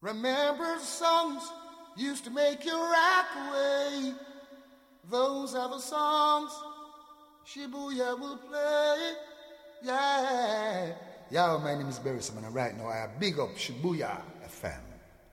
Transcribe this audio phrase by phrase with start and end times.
[0.00, 1.42] Remember songs
[1.96, 4.12] used to make you rock away.
[5.10, 6.52] Those are the songs
[7.44, 9.12] Shibuya will play.
[9.82, 10.92] Yeah.
[11.30, 14.80] Yo, my name is Barry Simon, right now I have big up Shibuya FM.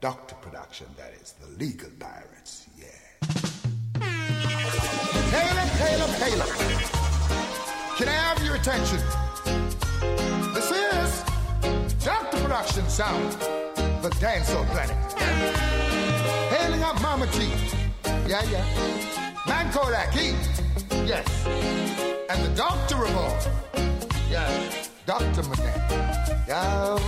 [0.01, 2.67] Doctor Production, that is, the legal pirates.
[2.77, 2.87] Yeah.
[5.31, 6.49] Caleb, Caleb, Caleb.
[7.97, 8.99] Can I have your attention?
[10.53, 11.23] This is
[12.03, 13.37] Doctor Production Sound,
[14.09, 14.95] the dancehall planet.
[16.51, 17.49] Hailing up Mama G.
[18.29, 18.63] Yeah, yeah.
[19.47, 20.35] Man Kodak E.
[21.07, 21.25] Yes.
[22.29, 23.35] And the Doctor of all.
[24.29, 24.45] Yeah.
[25.07, 25.41] Dr.
[25.49, 26.47] McGann.
[26.47, 26.99] Yeah.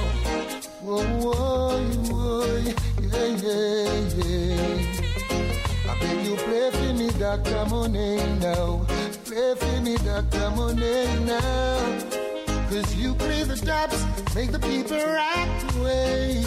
[0.81, 1.79] Whoa, whoa,
[2.09, 2.57] whoa.
[2.99, 4.71] Yeah, yeah, yeah.
[5.91, 7.65] I beg you play for me, Dr.
[7.69, 8.87] Monet now.
[9.25, 10.49] Play for me, Dr.
[10.55, 12.26] Monet now.
[12.69, 14.03] Cause you play the tops,
[14.35, 16.43] make the people rock away.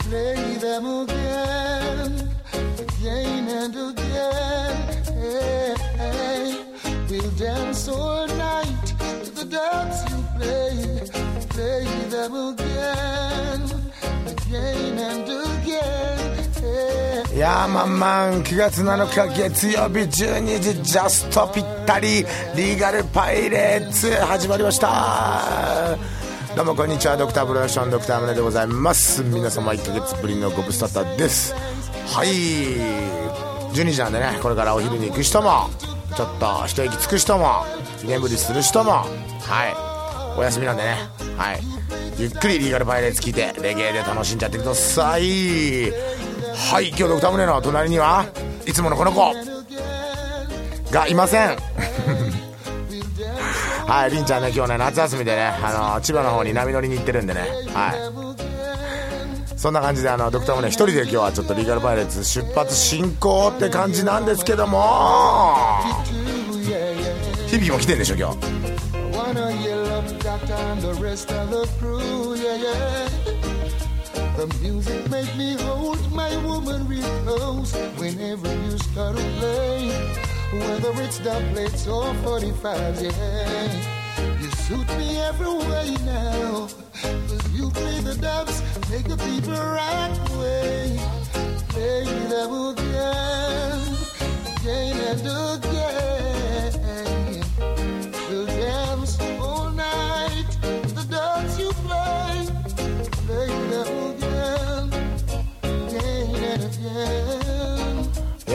[0.00, 2.28] Play them again,
[2.80, 5.04] again and again.
[5.14, 6.64] Hey, hey.
[7.08, 8.86] We'll dance all night
[9.24, 10.74] to the dance you play.
[11.50, 13.62] Play them again,
[14.26, 16.43] again and again.
[16.64, 22.24] Hey, ヤーマンマン9月7日月曜日12時ジャストぴったり
[22.56, 25.98] リーガルパイレーツ始まりました。
[26.56, 29.22] どうもこんにちはドクタープロダクションドクタームネでございます。
[29.22, 31.54] 皆様1ヶ月ぶりのご無沙汰です。
[32.06, 32.28] はい。
[33.74, 35.68] 12時なんでねこれからお昼に行く人も
[36.16, 37.66] ちょっと一息つく人も
[38.02, 39.06] 居眠りする人もは
[40.36, 40.38] い。
[40.38, 40.96] お休みなんでね。
[41.36, 41.60] はい。
[42.16, 45.92] ゆっくりリーガルパイレーツ聞いてレゲエで楽しんじゃってください。
[46.56, 48.26] はい今日ドクタームネの隣には
[48.66, 49.34] いつものこの子。
[50.90, 51.56] がいません。
[53.86, 57.48] はいりんちゃんね今日ね夏休みでねあの千葉の方に波乗りに行ってるんでね。
[57.74, 57.94] はい。
[59.56, 65.80] そんな感じであのドクターもね一人で今日はちょっとリーガルパイレーツ出発進行って感じなんですけども。
[67.48, 68.38] 日々も来てんでしょ今日。
[74.46, 74.62] The the.
[74.62, 79.88] The music make me hold my woman real close whenever you start to play.
[80.52, 83.82] Whether it's dub plates or 45, yeah.
[84.40, 86.68] You suit me every way now.
[87.02, 90.98] Cause you play the dubs, make the people rock away.
[91.68, 93.93] Play again, again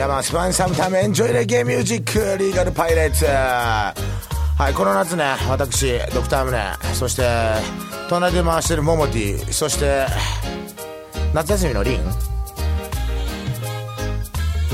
[0.00, 3.26] いやまあスパンサムタイムエンジョイレゲエミュージックリーガルパイレーツ。
[3.26, 3.92] は
[4.70, 6.58] いこの夏ね私ドクタームネ
[6.94, 7.28] そして
[8.08, 10.06] 隣で回してるモモティそして
[11.34, 12.00] 夏休みのリン。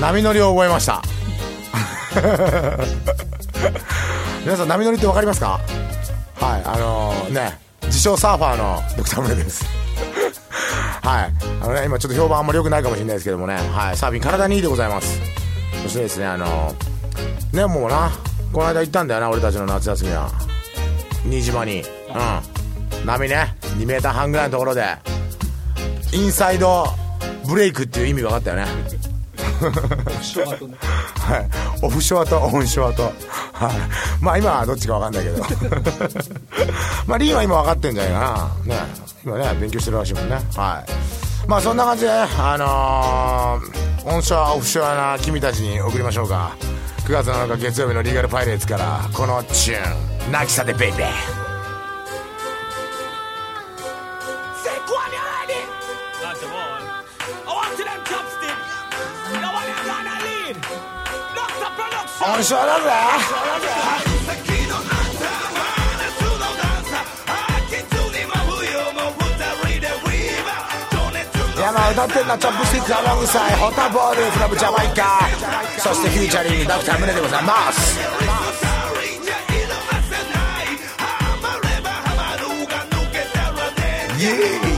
[0.00, 1.02] 波乗りを覚えました。
[4.44, 5.58] 皆さん波乗りって分かりますか？
[6.36, 9.64] はいあのね自称サーファーのドクタームネです。
[11.02, 13.56] はいあのね今ちょっと評判あんまり良くないかもしれないですけどもね。
[13.72, 15.15] はいサーフィン体にいいでございます。
[15.96, 16.74] そしてですねあの
[17.54, 18.10] ねもうな
[18.52, 20.30] この間行ったんだよな俺たちの夏休みは。
[21.24, 21.80] 新島に。
[21.80, 23.06] うん。
[23.06, 24.84] 波ね2メーター半ぐらいのところで。
[26.12, 26.86] インサイド
[27.46, 28.66] ブレイクっていう意味分かったよね。
[31.16, 31.48] はい、
[31.82, 33.12] オフショアとオンショアと、はい、
[34.20, 35.42] まあ今はどっちか分かんないけど。
[37.08, 38.74] まあリンは今分かってんじゃないかな。
[38.74, 38.80] ね。
[39.24, 40.36] 今ね勉強してるらしいもんね。
[40.56, 41.48] はい。
[41.48, 46.56] まあそんな感じであのー、オフショアな君たちに送りましょうか。
[47.06, 51.06] 9月7日月曜日のリーガルパイレーツからこのチューン「泣きさでベイベー」
[62.28, 63.85] オフショアだぜ
[71.96, 75.26] いやまあ歌ってんのはチョップスティックアロングサイホタボールフラムジャマイカ。
[75.78, 77.98] そしてフューチャリングドクタームネでございます。
[84.18, 84.76] イエーイ。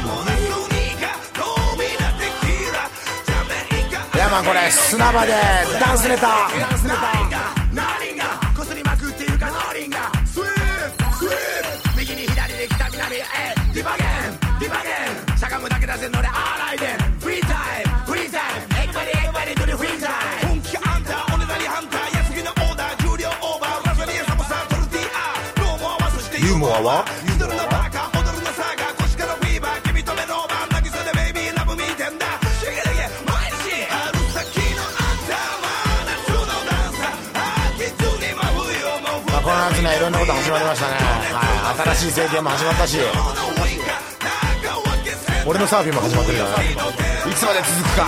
[4.14, 5.32] いやまあこれ砂場で
[5.80, 7.17] ダンスネタ。
[26.82, 27.04] ナは
[39.42, 40.94] この夏ねいろんなこと始まりましたね、
[41.32, 42.98] はい、新しい政権も始まったし。
[45.46, 46.66] 俺のサーフィンも始まってるからい
[47.34, 48.06] つまで続くか。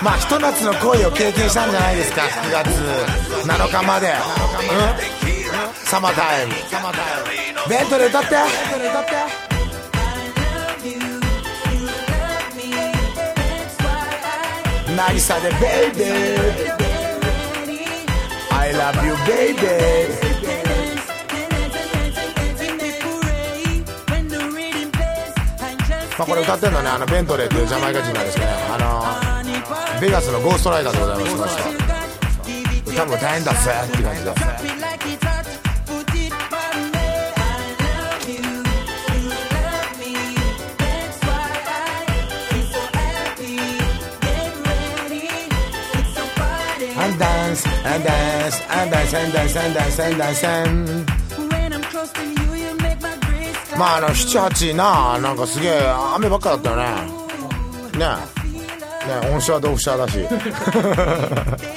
[0.00, 2.22] まあひと夏の恋を経験したんじゃないですか。
[2.22, 2.68] 9月
[3.48, 4.41] 7日まで。
[5.84, 6.52] サマータイム
[7.68, 9.12] ベントで歌ってベントで歌って
[14.94, 16.04] Nice de baby.
[18.50, 20.32] I love you baby.
[26.18, 28.52] まあこれ歌ってるのはねあのベントレーっていうジャマイカ人なんですけどね。
[28.70, 28.78] あ
[29.94, 31.81] のベガスのゴーストライダーでございます
[32.92, 34.30] 歌も大変だぜって感じで
[46.94, 51.06] アンダンスアンダンスアンダンスアンダンスアンダンスアンダンスアン
[53.78, 55.80] まああの78ななんかすげえ
[56.14, 56.84] 雨ばっかだったよね。
[57.98, 58.00] ね。
[58.00, 61.71] ね温泉は豆腐シャだし。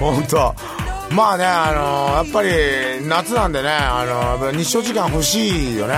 [0.00, 0.54] 本当。
[1.14, 4.04] まあねあのやっぱり夏なんでねあ
[4.40, 5.94] の日照時間欲しいよね。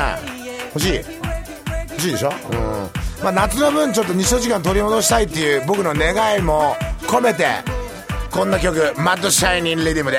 [0.75, 0.95] 欲しい。
[1.91, 2.33] 欲しいでしょ？
[2.51, 2.91] うん。
[3.23, 7.47] まあ夏の分ちょっと日照時間取り戻したいっていう僕の願いも込めて
[8.31, 10.19] こんな曲「マッドシャイニング・リディム」で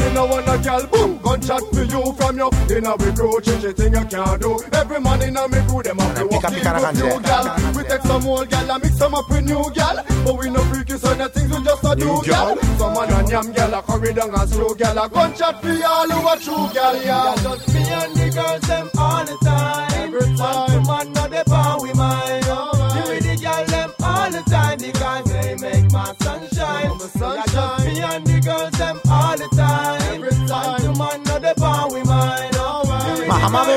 [0.00, 2.48] If you know want a girl, boom, gunshot for you from you.
[2.76, 4.58] In a big crew, change the thing you can't do.
[4.72, 7.10] Every man in a me crew, them have to walk in Pika-pika na with new
[7.10, 7.22] kanje.
[7.22, 7.72] gal.
[7.76, 9.96] We take some old gal and mix them up with new gal.
[10.24, 12.56] But we no freaky, so the things we just a do gal.
[12.78, 14.98] Some man and yam gal a carry down a slow gal.
[15.04, 17.34] A gunshot for all who a true gal, yeah.
[17.34, 19.92] You're just me and the girls them all the time.
[20.00, 20.82] Every time.
[20.88, 22.46] Man, not the power we mind.
[22.46, 26.88] You with the girl them all the time because they make my sunshine.
[26.88, 27.84] My You're just sunshine.
[27.94, 28.79] me and the girls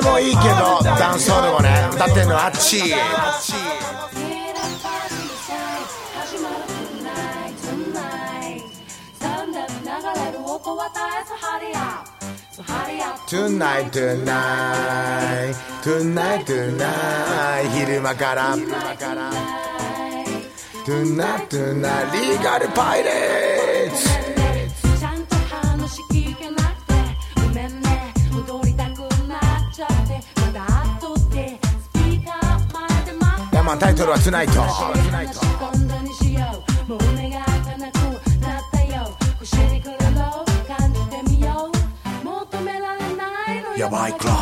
[0.02, 3.54] もいいけどダンスホールもね歌ってんのあっちあっち。
[13.30, 15.54] トゥンナイトゥンナイ
[15.84, 18.56] トゥンナイトゥンナイ昼間から。
[18.56, 19.32] 昼間から
[20.86, 23.53] トゥンナトゥンナリーガルパイレーツ
[40.94, 44.34] じてみよう求められないのよやばいくら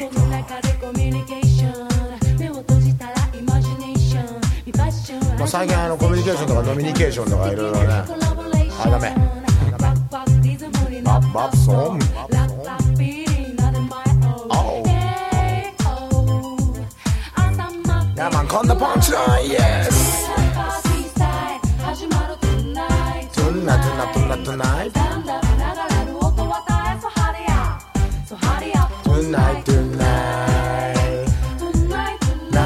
[0.00, 9.14] い音の中でコミュニケーション目を閉じたらイマジネーションビバッションまあ最近あのコミュニケーションとかノミニケーションとかいろいろねあダメ
[11.04, 12.53] バッバッソン
[18.24, 20.24] ヤマン今度パンチライン Yes.
[23.34, 25.00] トゥンナトゥンナトゥンナトゥナイト
[29.04, 29.98] Tonight tonight
[32.50, 32.58] ナ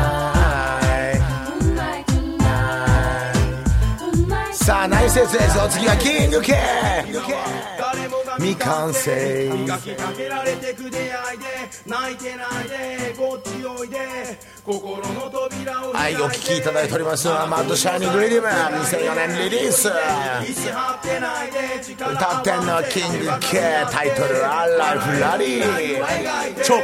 [4.50, 6.54] イさあ内説ですお次はキング K
[8.38, 9.50] 未完成
[11.88, 13.96] 泣いてないでこっちおいで
[14.62, 19.88] 心の扉をはいお聴きいただいておりますのはマッドシャイニングリディム2004年リリース。
[19.88, 19.94] 歌
[20.98, 21.02] っ
[22.44, 26.62] てんのはキング K タイトルはライフラリー。
[26.62, 26.76] ちょ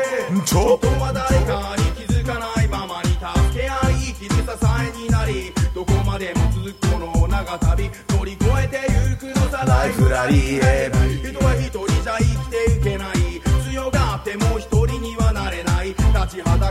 [0.43, 0.79] ちょ。
[0.79, 4.43] とは誰かに気づかないままに助け合い生きる支
[4.97, 8.81] えになりどこまでも続くこの長旅乗り越えて
[9.11, 10.91] ゆくのさライフラリーへ。
[10.91, 11.14] 人は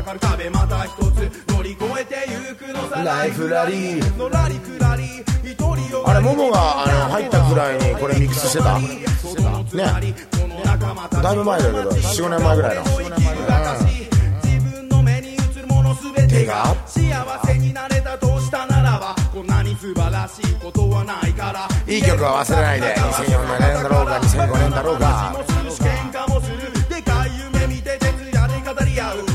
[0.03, 3.03] かる壁また一つ乗り越えてゆくのさ。
[3.03, 4.17] ライフラリー。
[4.17, 5.03] のらりくらり
[5.43, 8.77] 一人よあれモモがあの入ったくらいにこれミックスしてた。
[8.79, 9.13] ね。
[11.21, 12.83] だいぶ前だけど45年前ぐらいの。
[12.83, 21.67] 自分の目に映るものすべてが幸せになれたとしたならばこんなに素晴らしいことはないから。
[21.87, 25.33] いい曲は忘れないで2004年だろうが2005年だろうが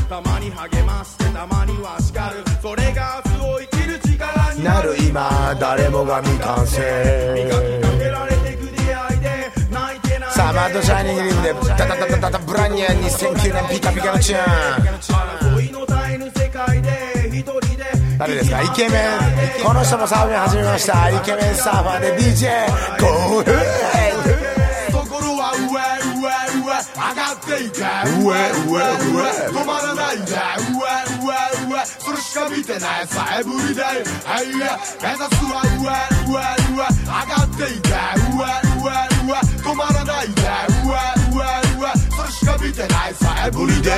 [0.09, 2.43] たまに励ましてたまには叱る。
[2.63, 4.95] それが明日を生きる力になる。
[5.07, 6.81] 今誰もが未完成。
[7.37, 9.29] 磨きかけられてく出会いで
[9.69, 16.89] 泣いてないさあマッドシャイニングリムでダダダダダダブラニア2009年ピカピカのチューン争いの絶えぬ世界で
[17.31, 17.85] 一人で
[18.17, 18.95] 誰ですかイケメ
[19.61, 22.49] ンこの人もサーフィン始めましたイケメンサーファーで DJ
[22.99, 24.38] ゴーヘッところは上
[26.99, 30.23] 上上上がっていけ上上上止まらないで
[30.75, 30.83] 上
[31.23, 31.31] 上
[31.69, 35.87] 上それしか見てないさエブリデイはい目指すは上
[36.27, 37.87] 上上上がっていけ
[38.35, 38.43] 上
[38.79, 38.91] 上
[39.25, 40.41] 上止まらないで
[40.83, 41.18] 上上上
[42.57, 43.89] それしか見てないさエブリデ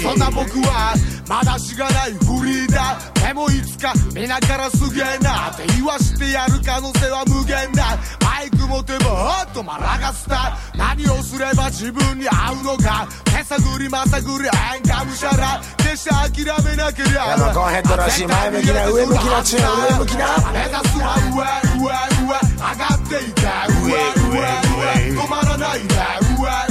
[0.00, 0.94] イそんな僕は
[1.28, 2.98] まだしがないフリーだ。
[3.14, 7.96] でもいつか皆からすげえなって言わしてやる可能性は無限だ。
[8.20, 10.76] マイク持てばほっとマラがスター。
[10.76, 13.06] 何をすれば自分に合うのか。
[13.24, 15.62] 手探りまさぐり演歌むしゃら。
[15.78, 17.26] 決して諦めなけりゃ。
[17.26, 20.26] やばコンヘッドらしい前向きな上向きなチューン上向きな。
[20.50, 21.46] 目指すは上
[21.78, 23.46] 上上上がっていけ
[23.86, 23.94] 上
[24.26, 25.94] 上上止まらないで
[26.34, 26.69] 上上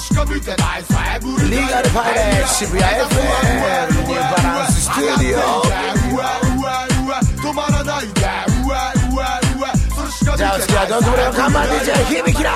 [0.00, 0.84] しか見てない
[1.20, 5.36] ブリガルパイレーツ渋谷 FM ニューバランススタジオ
[7.42, 8.14] 止まらないで
[9.94, 12.50] それしか見てないじゃあお次はドクブレの看板 DJ 響きだ.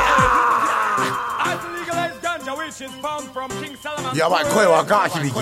[4.14, 5.40] やばい声若響き.こ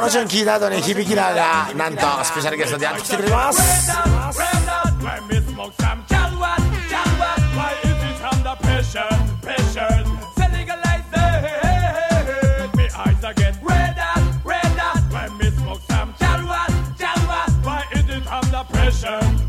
[0.00, 3.90] の瞬聞いた後に響きらがなんとスペシャルゲストでやってきてくれます
[19.02, 19.39] Revolution.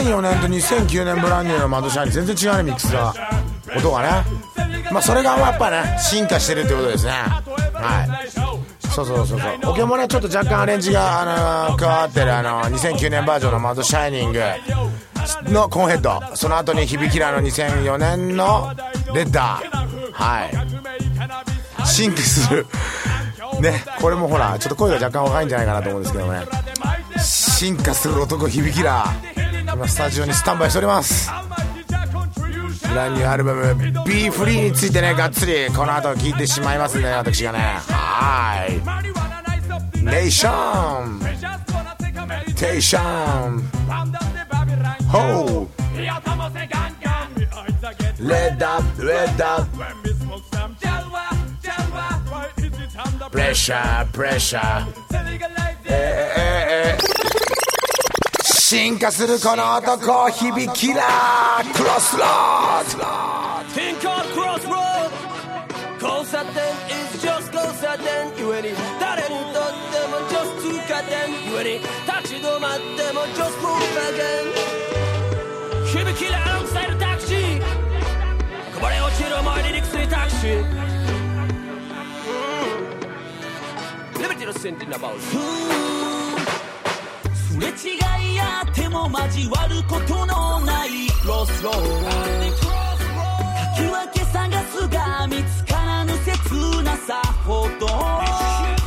[0.00, 3.14] 2004年と2009年ブランニューのマドシャイン全然違うねミックスが。
[3.76, 4.08] 音がね。
[4.92, 7.12] まあそれがやっぱね進化してるってことですね。
[7.12, 8.30] はい。
[8.88, 9.70] そうそうそうそう。
[9.70, 14.40] オケもねちょっと若干アレンジが、あのー加わってるあのー2009年バージョンのマドシャイニング
[15.52, 16.20] のコンヘッド。
[16.34, 18.72] その後に響きらの2004年の
[19.14, 20.12] レッダー。
[20.12, 21.86] はい。
[21.86, 22.66] 進化する。
[23.60, 26.46] ねこれもほらちょっと声が若干若いんじゃないかなと思うんですけどね。
[27.20, 29.04] 進化する男響きら。
[29.78, 31.30] 今スタジオにスタンバイしております。
[32.88, 37.78] ブランニューアルバム「Be Free」についてねがっつりこの後聞いてしまいますね私がね。
[37.86, 38.72] はい。
[40.02, 41.20] ネーション
[42.56, 43.62] テーション
[45.08, 45.68] ホー
[48.28, 49.66] レッダーレッダー
[53.30, 54.86] プレッシャープレッシャー
[55.84, 57.57] えーえーえー
[58.68, 61.00] 進化するこの男響きだ
[61.72, 63.04] クロスロード。
[63.74, 65.08] 天下クロスロー
[65.98, 66.52] ド交差点
[66.92, 68.30] is just 交差点。
[68.36, 71.32] 故に誰にとっても just 通過点。
[71.50, 74.52] 故に立ち止まっても just 通過点。
[75.86, 77.62] 響きだアンサイドタクシー。
[78.74, 80.62] こぼれ落ちる思いリリックスにタクシー。
[84.18, 85.20] リベティの先人のバウン
[86.12, 86.17] ド
[87.58, 91.74] すれ違いあっても交わることのないクロスロー。
[91.74, 92.10] ドか
[93.76, 98.77] き分け探すが見つからぬ切なさほど。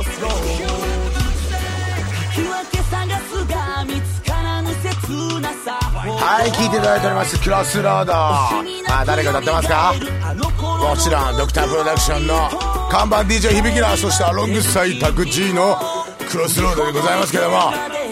[0.00, 0.40] ロスロードか
[2.32, 5.72] き分け探すが見つからぬ切なさ。
[5.78, 8.12] はい聞いていただいておりますクロスロード。
[8.14, 9.92] あ誰が歌ってますか？
[9.92, 12.48] もちろんドクタープロダクションの
[12.90, 15.76] 看板 DJ 響きなそしてアロングサイタク G の
[16.30, 17.70] クロスロードでございますけども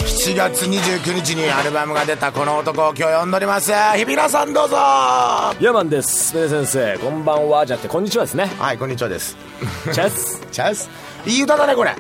[0.09, 3.71] 7月29日にアルバムが出たこの男を今日呼んでおります。
[3.71, 4.77] 響きなさんどうぞ。
[4.77, 6.31] はヤマンです。
[6.31, 7.67] スペ先生こんばんは。
[7.67, 8.51] じゃなくてこんにちはですね。
[8.75, 9.37] いこんにちはです。
[9.93, 10.41] チェス。
[10.51, 10.89] チャス。
[11.27, 11.95] いい歌だねこれ。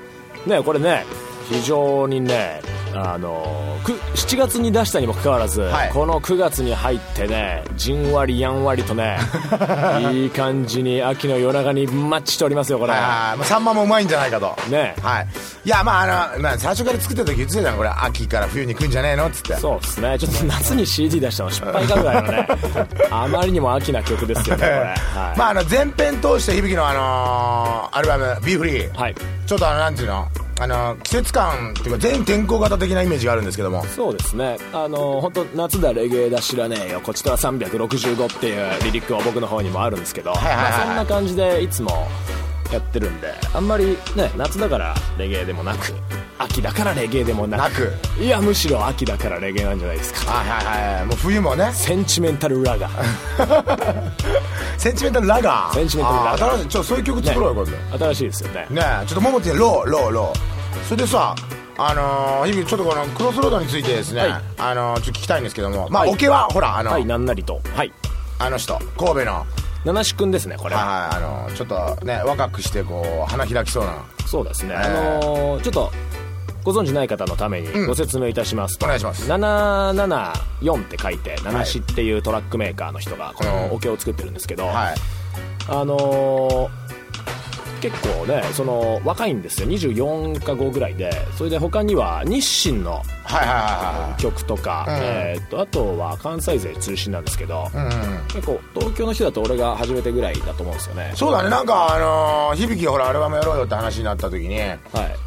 [0.46, 1.04] ねこれね
[1.50, 2.62] 非常にね
[2.94, 5.90] あのく7月に出したにもかかわらず、はい。
[5.90, 9.18] この9月に入ってねじんわりやんわりとね
[10.12, 14.56] いい感じに秋の夜長にマッチしておりますよこれ、あーまあサンマもうまいんじゃないかと。
[14.70, 14.94] ね。
[15.02, 15.26] はい。
[15.64, 19.56] いやまああの、まあ、最初から作ってた時言ってたじゃんこれ秋から冬に来んじゃねえのっつって。
[19.56, 20.18] そうですね。
[20.18, 22.48] ちょっと夏に CD 出したの失敗かぐらいのね
[23.10, 24.76] あまりにも秋な曲ですよねこれ、
[25.22, 25.38] はい。
[25.38, 29.14] まああの前編通して響きのあのーアルバム「Be Free」はい。
[29.46, 30.28] ちょっとあのなんていうの？
[30.60, 33.84] あの季節感っていうか全天候型的なイメージがあるんですけども。
[33.84, 34.58] そうですね。
[34.72, 42.08] あの本当夏だレゲエだ知らねえよこちとら365っていうリリックは僕の方にもあるんですけど、いはいはいまあそんな感じでいつも
[42.72, 43.32] やってるんで。
[43.54, 45.94] あんまりね夏だからレゲエでもなく
[46.38, 47.60] 秋だからレゲエでもなく。
[47.60, 48.22] なく。
[48.22, 50.30] いやむしろ秋だからレゲエなんじゃないですか。
[50.30, 51.70] はいはいはいもう冬もね。
[51.74, 54.12] センチメンタルラガー。
[54.76, 55.74] センチメンタルラガー。
[55.74, 56.50] センチメンタルラガー。
[56.50, 56.68] 新しい。
[56.68, 58.04] ちょそういう曲作ろうよ今度。
[58.06, 58.66] 新しいですよね。
[58.70, 61.34] ねえちょっとももちんローローローそれでさ
[61.80, 64.42] あのー、響ちょっとこのクロスロードについてですね、はい。
[64.58, 66.12] あのーちょっと聞きたいんですけどもまあ、はい。
[66.12, 67.60] オケはほらあの、はいなんなりと。
[67.74, 67.92] はい。
[68.40, 69.32] あの人神戸の。
[69.32, 70.74] はい七志くんですねこれ。
[70.74, 74.04] ははいあのーちょっとね若くしてこう花開きそうな。
[74.26, 75.18] そうですね、えー。
[75.18, 75.92] あのーちょっと
[76.64, 79.30] ご存知ない方のためにご説明いたしますと、お願いします。
[79.30, 84.94] 774って書いて七志っていうトラックメーカーの人がこのオケを作ってるんですけど、はい。
[85.68, 86.97] あのー
[87.80, 89.68] 結構ねその若いんですよ。
[89.68, 91.10] 24か5ぐらいで。
[91.36, 93.02] それで他には日清の
[94.18, 94.94] 曲とか、うん。
[94.96, 97.88] えーっとあとは関西勢中心なんですけど、うん
[98.28, 101.12] 結構東京の人だと俺が初めてぐらいだと思うんですよね。
[101.14, 101.50] そうだね。
[101.50, 104.74] なんかあのー、響ほらアルバムやろうよって話になった時には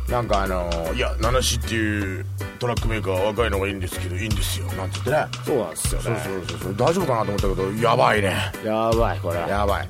[0.07, 0.11] い。
[0.11, 2.25] なんかあのー、いや七七っていう
[2.59, 4.67] トラックメーカー若いのがいいんですけどいいんですよ。
[4.73, 5.43] なんて言ってね。
[5.45, 6.05] そうなんですよね。
[6.05, 6.15] そう
[6.47, 8.35] そうそう大丈夫かなと思ったけどやばいね。
[8.63, 9.39] やばいこれ。
[9.39, 9.89] やばい。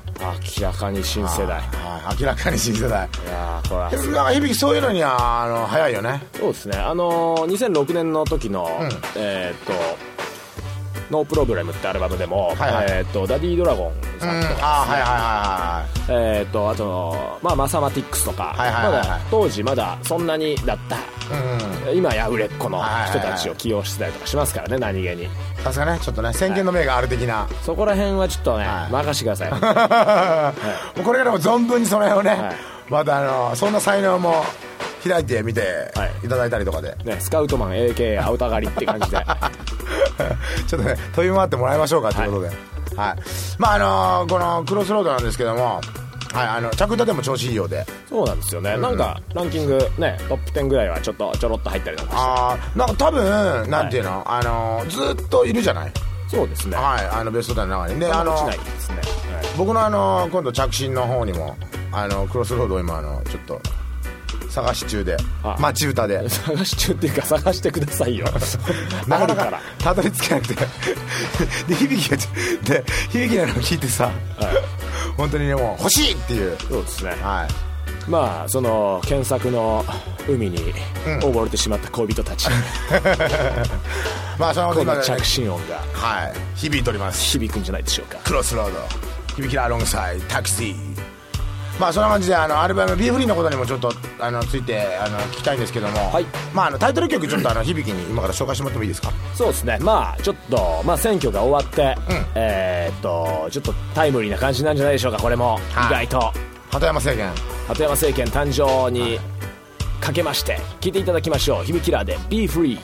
[0.58, 1.60] 明らかに新世代。
[1.60, 3.06] はい明らかに新世代。
[3.06, 4.12] いやーこれ。
[4.12, 6.22] なんか響そういうのにはあの早いよね。
[6.38, 6.78] そうですね。
[6.78, 8.68] あのー2006年の時の、ん。
[9.16, 9.72] えーっと
[11.10, 12.86] 「No Problem ってアルバムでも、はいはい。
[12.88, 18.54] えーっとダディ・ドラゴンうんさんとか、あはいはいはいえーっとあと、まあ、マサマティックスとか、
[19.30, 21.02] 当時まだそんなにだったは
[21.84, 21.98] いうん。
[21.98, 23.10] 今や売れっ子のはいはいはい。
[23.10, 25.28] 人たちを起用してたりとかしますからね何気に。
[25.62, 28.92] さすがねちょっとね先見の明がある的な、そこら辺はちょっとね、はい。
[28.92, 29.46] 任してくださ
[30.96, 30.98] い。
[30.98, 32.54] もうこれからも存分にその辺をね、はい。
[32.88, 34.44] またあのそんな才能も
[35.08, 36.26] 開いてみてはい。
[36.26, 39.16] いただいたりとかで、ね、スカウトマン AK アウター狩りって感じで。
[40.66, 42.48] ちょっとね飛び回ってもらいましょうかということで、
[42.96, 43.16] はい。
[43.58, 45.80] まああのこのクロスロードなんですけども、
[46.32, 47.84] はい、あの着歌でも調子いいようで。
[48.08, 52.22] そうなんですよね、なんかランキングねトップ10ぐらいはちょっとちょろっと入ったりなんかして。
[52.22, 55.92] ああなんか多分なんていうの、あのずっといるじゃない？
[56.28, 56.76] そうですね。
[56.76, 58.00] はいあのベスト10の中に。
[58.00, 59.04] であのあの落ちないですね、はい。
[59.56, 61.56] 僕のあの今度着信の方にも
[61.90, 63.60] あのクロスロードを今あのちょっと
[64.52, 65.16] 探し中で。
[65.42, 65.56] あ。
[65.58, 66.28] 待ち歌で。
[66.28, 68.26] 探し中っていうか探してくださいよ。
[69.08, 69.60] なかなかあるから。
[69.78, 70.54] たどり着けなくて。
[70.54, 72.16] で響が
[72.62, 74.10] で響なのを聞いてさ、
[75.16, 76.56] 本当にねもう欲しいっていう。
[76.68, 77.10] そうですね。
[77.22, 78.10] はい。
[78.10, 79.84] まあその検索の
[80.28, 80.58] 海に
[81.04, 82.48] 溺れてしまった恋人たち、
[84.38, 85.80] まあそのこの着信音が。
[85.92, 86.32] はい。
[86.56, 87.22] 響いております。
[87.22, 88.18] 響くんじゃないでしょうか。
[88.24, 89.12] クロスロード。
[89.36, 91.01] 響きらアロングサイタクシー
[91.80, 101.96] まあそんな感じであのアルバム「ビーフリーのことにもちょっとあのついてあの聞きたいんですけども、はいまあ、あのタイトル曲ちょっとあの響に今から紹介してもらってもいいですかそうですねまあちょっと、まあ、選挙が終わって、
[102.34, 106.32] えーっとちょっとタイムリーな感じなんじゃないでしょうかこれも、はい意外と
[106.70, 107.32] 鳩山政権
[107.68, 109.18] 鳩山政権誕生に
[110.00, 112.78] かけまして聞いていただきましょう響きラーで「Be Free」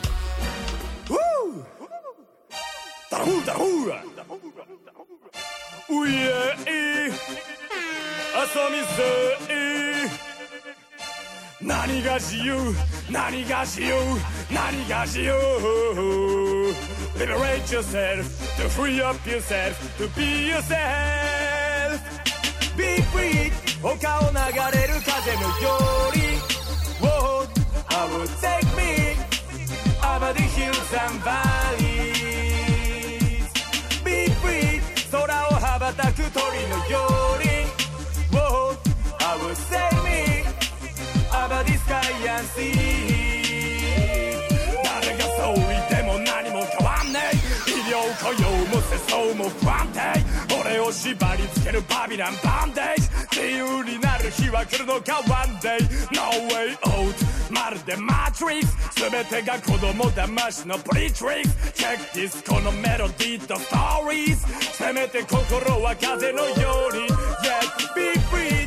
[3.11, 4.09] ダラフーダラフー
[6.03, 6.15] うい
[6.67, 6.88] えいあさ
[8.49, 8.55] み
[8.97, 9.69] せ
[11.61, 12.55] 何が自由
[13.11, 13.93] 何が自由
[14.51, 15.35] 何が自由
[17.19, 18.25] Liberate yourself
[18.57, 22.01] to free up yourself to be yourself
[22.75, 24.37] Be free 丘を流
[24.79, 25.77] れる風のよ
[26.15, 26.23] うに
[27.01, 27.47] Whoa,
[27.89, 29.15] I will take me
[30.01, 32.09] over the hills and valleys
[34.05, 34.81] Be free
[35.11, 37.07] 空を羽ばたく鳥のよ
[37.39, 37.68] うに
[44.85, 50.01] 誰がそう言っても何も変わんねえ医療雇用も世相も不安定。
[50.61, 53.09] 俺を縛り付けるバビランバンデージ
[53.41, 55.79] 自由になる日は来るのか One day
[56.13, 57.15] No way out
[57.51, 61.49] まるでマトリックス全てが子供騙しのプリトリック。
[61.49, 64.47] スチェックディスコのメロディーとストーリーズ。
[64.77, 67.09] せめて心は風のように。
[67.09, 68.58] Yes be free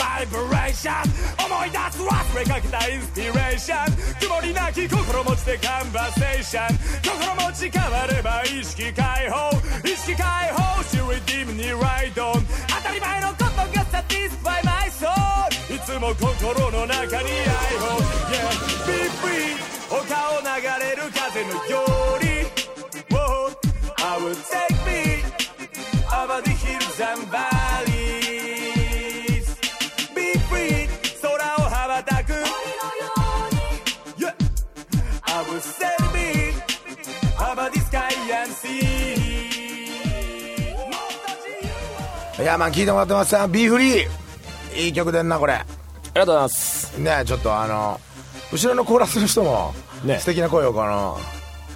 [0.00, 3.92] バイブレーション思い出す忘れかけたインスピレーション。
[4.16, 6.78] 曇りなき心持ちでカンバセーション。
[7.04, 9.52] 心持ち変われば意識解放。
[9.84, 10.24] 意識解
[10.56, 12.32] 放し redeem にライドン。
[12.32, 15.12] 当たり前のことが satisfy my soul
[15.68, 18.00] いつも心の中に愛を。
[18.32, 19.60] Yeah be free
[19.92, 20.48] お顔流
[20.80, 21.84] れる風のよ
[22.16, 22.48] うに。
[23.10, 23.52] Whoa,
[23.98, 25.20] I will take me
[26.08, 27.59] over the hills and valleys
[42.40, 43.46] いやまあ聞いてもらってますよ。
[43.48, 44.06] ビーフリー。
[44.76, 45.54] いい曲でんなこれ。
[45.54, 45.64] あ
[46.14, 46.98] りがとうございます。
[46.98, 48.00] ねちょっとあの
[48.52, 49.74] 後ろのコーラスの人も
[50.04, 50.18] ね。
[50.18, 51.18] 素敵な声をこの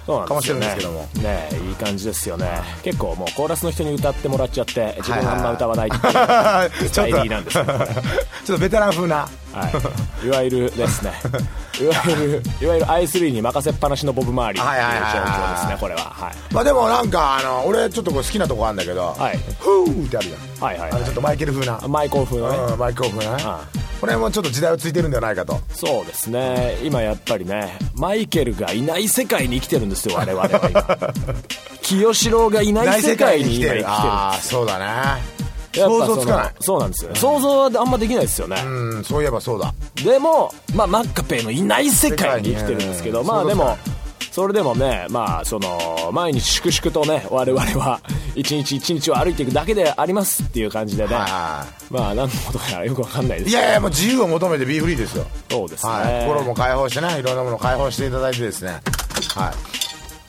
[0.05, 0.27] そうなんですよね。
[0.27, 2.47] かもしれないですけねいい感じですよね。
[2.83, 7.57] 結構もうコーラスの人に歌ってもらっちゃって自分あんま歌わないっていう スタイリーなんです
[8.45, 9.27] ちょっとベテラン風な。
[9.53, 9.69] は
[10.23, 11.13] い、いわゆるですね
[11.81, 16.01] いわゆる いわゆる i3 に任せっぱなしのボブ周りっていうはいはいはいはい状況ですねこれは。
[16.01, 16.53] はい。
[16.53, 20.65] まあでもなんかあの俺ちょっとこれ好きなとこあるんだけどはい「フー」ってあるじゃん。
[20.67, 21.79] はいはいあのちょっとマイケル風な。
[21.87, 22.57] マイコー風のね。
[22.57, 23.37] うんマイケル風な。
[23.37, 23.59] ねあ。
[24.01, 25.59] これもちょっと時代をついてるんではないかと。
[25.73, 26.77] そうですね。
[26.83, 31.33] 今やっぱりねマイケルがいない世界に生きてるんですよ我々は今。
[31.81, 33.85] 清志郎がいない世界に今生きてる。
[33.87, 35.34] ああそうだね
[35.75, 36.53] 想像つかない。
[36.59, 37.19] そうなんですよね。
[37.19, 39.73] 想像はあんまできないですよね、うんそういえばそうだ。
[40.03, 43.77] でも、まあ、マッカペイのいない世界に生きてるんですけど、まあでも
[44.31, 48.01] そそれでもねまあその毎日粛々とね我々は
[48.35, 51.15] 一日一日を歩いていくだけでありますっていう感じでね。
[51.15, 53.51] はまあ何のことかよくわかんないです。
[53.51, 55.25] いやいやもう自由を求めてビーフリーですよ。
[55.49, 58.81] そうですね、はい、心も解放してねいろんなものを解放していただいてですね。
[59.35, 59.84] はい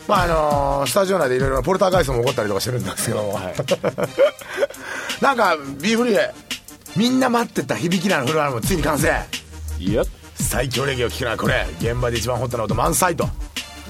[0.09, 3.55] まああのースタジオ内でいろいろポルターガイストも起こったりとかしてるんですけども、はい。
[5.23, 6.15] なんかビーフリー。
[6.15, 6.33] で
[6.97, 9.13] みんな待ってた響きなのフルアルバムついに完成。
[9.79, 10.03] いや
[10.37, 11.67] 最強レゲエを聴くならこれ。
[11.79, 13.29] 現場で一番ホットな音満載と。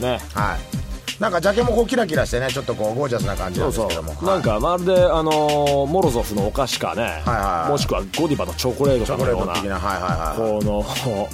[0.00, 0.20] ね。
[0.34, 1.20] はい。
[1.20, 4.20] なんかジャケもこうキラキラしてねちょっとこうゴージャスな感じなそうそんですけども。
[4.20, 9.52] うなんかまるであのーモロゾフのお菓子かね、はいはいもしくはゴディバのチョコレーチョコトかのような。
[9.54, 11.26] レート的なはいはいはいこ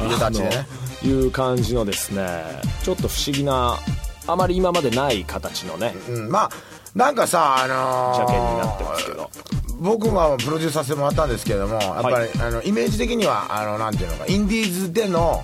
[0.00, 0.66] のいでたちでね。
[1.02, 2.44] いう感じのですね
[2.82, 3.78] ちょっと不思議な
[4.26, 6.50] あまり今までない形のねうん、まあ
[6.94, 9.30] なんかさあのージャケになってますけど。
[9.80, 15.42] 僕はプロデュースさせてもらったんですけれどもやっぱり、はいあのイメージ的にはあのなんていうのかインディーズでの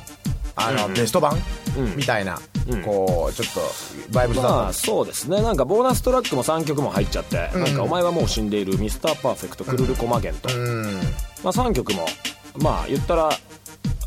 [0.57, 1.37] あの、ベスト版、
[1.97, 2.41] みたいな、
[2.83, 3.61] こうちょっと
[4.13, 5.43] バイブスだったんまあそうですね。
[5.43, 10.49] なんかボーナストラックも3曲も入っちゃって、なんか「お前はもう死んでいる」「ミスターパーフェクト」「クルルコマゲンと」
[11.45, 12.07] まあ、3曲も
[12.57, 13.31] まあ言ったら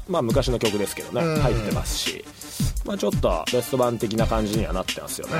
[0.07, 2.25] まあ昔の曲ですけどね、入ってますし、
[2.85, 5.33] まあ、ちょっとベスト版的な感じにはなってますよね、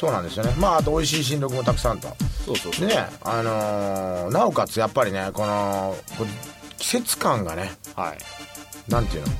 [0.00, 0.52] そうなんですよね。
[0.58, 2.08] まああと美味しい新録もたくさんと。
[2.46, 2.88] そうそうそう。
[2.88, 3.06] でね。
[3.22, 5.94] あのーなおかつやっぱりねこの
[6.78, 8.18] 季節感がねはい。
[8.90, 9.32] なんていうの？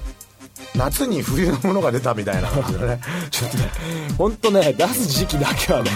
[0.77, 3.01] 夏に冬のものが出たみたいな 感じのね。
[3.31, 3.71] ちょっとね
[4.16, 5.90] 本当ね出す時期だけはね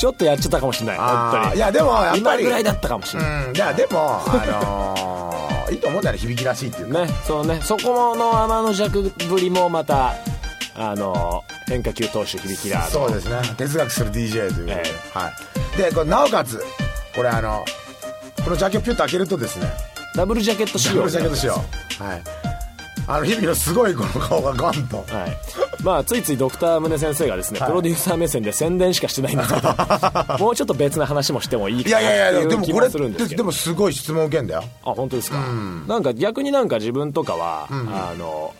[0.00, 0.96] ちょっとやっちゃったかもしれない。
[0.98, 1.52] あ本当に。
[1.52, 2.20] ーいやでもやっぱり。
[2.20, 3.56] 今ぐらいだったかもしれない、うん。
[3.56, 5.07] いやでもあのー
[5.70, 7.04] いいと思うんだよね響きらしいっていうか。
[7.04, 7.60] ねそうね。
[7.62, 10.14] そこの天の弱ぶりもまた
[10.74, 13.36] あの変化球投手響きだそうですね。
[13.56, 15.30] 哲学する DJ ということで、えは
[15.74, 15.76] い。
[15.76, 16.62] でこれなおかつ
[17.14, 17.64] これあの
[18.44, 19.66] このジャケをピュッと開けるとですね。
[20.14, 20.94] ダブルジャケット仕様。
[20.94, 21.64] ダブルジャケットしよ
[22.00, 22.22] うはい。
[23.08, 24.98] あの響のすごいこの顔がガンと。
[24.98, 25.36] はい、
[25.84, 27.68] まあついついドクター宗先生がですね、はい。
[27.68, 29.68] プロデューサー目線で宣伝しかしてないんですけど
[30.38, 33.38] もうちょっと別な話もしてもいいかないやいやいやっていう気もするんですけど。
[33.38, 34.64] でもすごい質問受けんだよ。
[34.84, 35.38] あ本当ですか、
[35.86, 38.54] なんか逆になんか自分とかは、あの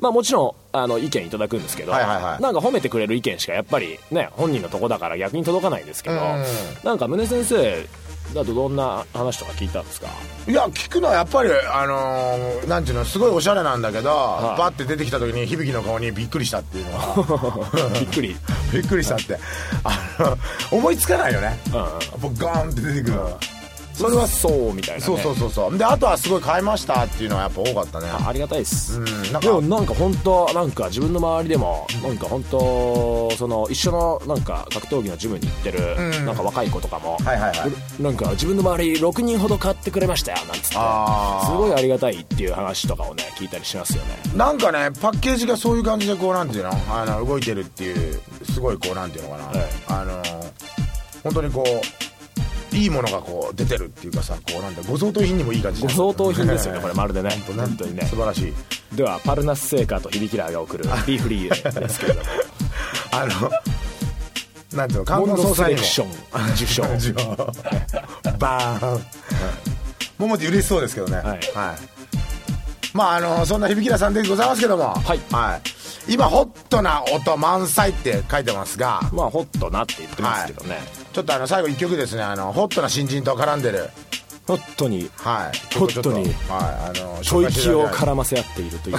[0.00, 2.42] まあもちろんあの意見いただくんですけど、はいはいはい。
[2.42, 6.44] なんか褒めてくれる意見しかやっぱりね本人のとこだから逆に届かないんですけど、うん。
[6.84, 7.86] なんか宗先生
[8.34, 10.08] だとどんな話とか聞いたんですか？
[10.46, 14.12] いや聞くのはやっぱりあのーなんていうのすごいおしゃれなんだけど、い。
[14.58, 18.36] バッて出てきた時に響の顔にびっくりしたっていうのは びっくり。
[18.72, 19.38] びっくりしたって。
[19.84, 20.38] あの
[20.78, 23.24] 思いつかないよね、うんやっぱガーンって出てくるの。
[23.24, 23.38] は、
[23.98, 25.78] それはそうみたいな、ね、そうそうそうそう。
[25.78, 28.06] であとはすごい買いましたっていうのはやっぱ多かったね。
[28.26, 29.40] ありがたいです、うんなんか。
[29.40, 36.26] でもなんか本当なんか自分の周りでもなんか本当その一緒のなんか格闘技のジムに行ってるん。
[36.26, 38.02] なんか若い子とかも、はいはいはい。
[38.02, 40.68] なんか自分の周り6人ほど買ってくれましたよなんつって。
[40.68, 40.74] す
[41.56, 44.16] ごいありがたいっていう話とかをね聞いたりしますよね。
[44.36, 46.70] なんかねパッケージがそういう感じでこうなんていうの？
[46.90, 49.56] あの動いてるっていうすごいこうなんていうのかな、はい。
[49.88, 50.22] あの
[51.24, 51.97] 本当にこう
[52.78, 57.30] いいものがこう出てるっていうかさこうなんだご贈答品にもいい感じご贈答品ですよねこれまるでね。
[57.46, 58.06] 本当にね。
[58.06, 58.96] 素晴らしい。
[58.96, 62.26] ではパルナスセーカーと響きラーが送る ビーフリーですけれども。
[63.10, 63.50] あの
[64.76, 65.86] なんていうの観光総裁にも。
[65.86, 67.12] ドセレクション受賞。
[67.12, 67.36] 受賞
[68.38, 69.04] バーン。
[70.18, 71.16] ももち嬉しそうですけどね。
[71.16, 71.40] はい。
[72.92, 74.94] まああのそんな響きらさんでございますけども。
[74.94, 75.20] はい
[76.08, 79.00] 今ホットな音満載って書いてますが。
[79.12, 80.78] まあホットなって言ってますけどね、
[81.12, 82.22] ちょっとあの最後一曲ですね。
[82.22, 83.90] あのホットな新人と絡んでる。
[84.46, 85.10] ホットに。
[85.16, 85.76] はい。
[85.78, 86.24] ホットに。
[86.24, 86.30] はい。
[86.30, 88.98] あの吐息を絡ませ合っているという。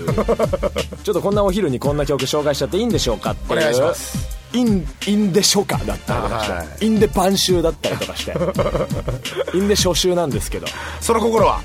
[1.04, 3.60] ちょっとこんなお昼にこんな曲紹介しちゃっていいんでしょうかっていう。
[3.60, 4.40] お願いします。
[4.54, 6.86] インインで初夏だったりとかして、はい。
[6.86, 8.34] インで晩秋だったりとかして。
[9.58, 10.68] インで初秋なんですけど。
[11.02, 11.62] その心は？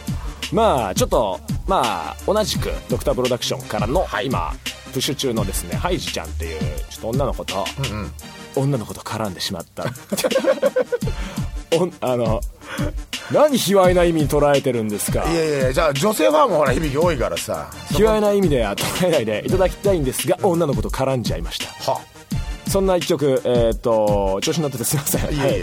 [0.53, 4.55] まあちょっとまあ同じくドクタープロダクションからの、今
[4.95, 7.65] プッシュ中のですねハイジちゃんっていうちょっと女の子と、
[8.55, 9.85] 女の子と絡んでしまった
[11.77, 12.41] おんあの
[13.33, 15.29] 何卑猥な意味に捉えてるんですか？
[15.29, 17.69] いやいやじゃあ女性ファンもほら響き多いからさ。
[17.93, 21.93] 卑猥な意味では捉えないでいただきたいんですが女の子と絡んじゃいました。
[21.93, 22.01] は。
[22.69, 25.21] そんな一曲えっ、と調子に乗っててすいません。
[25.23, 25.41] いえいえ。
[25.41, 25.61] はい。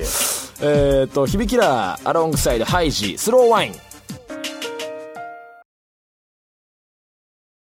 [0.61, 3.75] えっ、と響きらアロングサイドハイジスローワイン